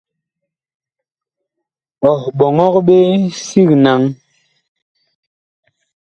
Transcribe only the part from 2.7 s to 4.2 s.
ɓe sig naŋ.